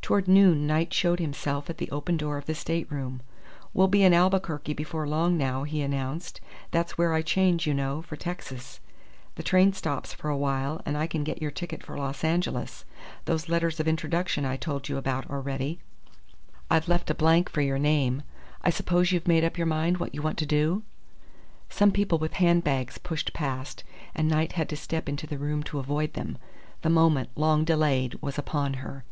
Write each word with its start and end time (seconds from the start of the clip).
Toward 0.00 0.26
noon 0.26 0.66
Knight 0.66 0.92
showed 0.92 1.20
himself 1.20 1.70
at 1.70 1.78
the 1.78 1.90
open 1.92 2.16
door 2.16 2.36
of 2.36 2.46
the 2.46 2.54
stateroom. 2.54 3.20
"We'll 3.72 3.86
be 3.86 4.02
in 4.02 4.12
Albuquerque 4.14 4.72
before 4.72 5.06
long 5.06 5.36
now," 5.36 5.62
he 5.62 5.82
announced. 5.82 6.40
"That's 6.72 6.98
where 6.98 7.12
I 7.12 7.22
change, 7.22 7.64
you 7.64 7.74
know, 7.74 8.02
for 8.02 8.16
Texas. 8.16 8.80
The 9.36 9.44
train 9.44 9.72
stops 9.72 10.12
for 10.12 10.28
a 10.28 10.36
while, 10.36 10.80
and 10.84 10.96
I 10.96 11.06
can 11.06 11.22
get 11.22 11.40
your 11.42 11.52
ticket 11.52 11.84
for 11.84 11.96
Los 11.96 12.24
Angeles. 12.24 12.84
Those 13.26 13.48
letters 13.48 13.78
of 13.78 13.86
introduction 13.86 14.44
I 14.44 14.56
told 14.56 14.88
you 14.88 14.96
about 14.96 15.30
are 15.30 15.40
ready. 15.42 15.78
I've 16.70 16.88
left 16.88 17.10
a 17.10 17.14
blank 17.14 17.48
for 17.48 17.60
your 17.60 17.78
name. 17.78 18.22
I 18.62 18.70
suppose 18.70 19.12
you've 19.12 19.28
made 19.28 19.44
up 19.44 19.58
your 19.58 19.66
mind 19.66 19.98
what 19.98 20.14
you 20.14 20.22
want 20.22 20.38
to 20.38 20.46
do?" 20.46 20.82
Some 21.68 21.92
people 21.92 22.18
with 22.18 22.32
handbags 22.32 22.98
pushed 22.98 23.32
past, 23.34 23.84
and 24.14 24.26
Knight 24.26 24.52
had 24.52 24.70
to 24.70 24.76
step 24.76 25.08
into 25.08 25.26
the 25.28 25.38
room 25.38 25.62
to 25.64 25.78
avoid 25.78 26.14
them. 26.14 26.36
The 26.80 26.90
moment, 26.90 27.28
long 27.36 27.64
delayed, 27.64 28.18
was 28.22 28.38
upon 28.38 28.74
her! 28.80 29.04